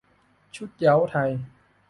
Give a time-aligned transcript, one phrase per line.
[0.55, 1.31] ชุดเหย้าไทย